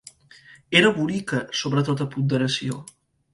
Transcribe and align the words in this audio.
Era 0.79 0.89
bonica 0.95 1.41
sobre 1.61 1.85
tota 1.91 2.09
ponderació. 2.15 2.81